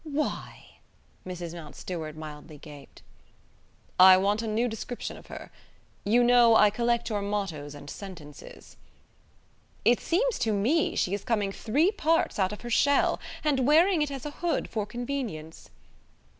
"Why!" 0.03 0.79
Mrs. 1.27 1.53
Mountstuart 1.53 2.15
mildly 2.15 2.57
gaped. 2.57 3.03
"I 3.99 4.17
want 4.17 4.41
a 4.41 4.47
new 4.47 4.67
description 4.67 5.15
of 5.15 5.27
her. 5.27 5.51
You 6.03 6.23
know, 6.23 6.55
I 6.55 6.71
collect 6.71 7.09
your 7.11 7.21
mottoes 7.21 7.75
and 7.75 7.87
sentences." 7.87 8.77
"It 9.85 9.99
seems 9.99 10.39
to 10.39 10.53
me 10.53 10.95
she 10.95 11.13
is 11.13 11.23
coming 11.23 11.51
three 11.51 11.91
parts 11.91 12.39
out 12.39 12.51
of 12.51 12.61
her 12.61 12.71
shell, 12.71 13.19
and 13.43 13.67
wearing 13.67 14.01
it 14.01 14.09
as 14.09 14.25
a 14.25 14.31
hood 14.41 14.71
for 14.71 14.87
convenience." 14.87 15.69